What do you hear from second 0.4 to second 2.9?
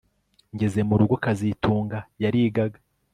Ngeze mu rugo kazitunga yarigaga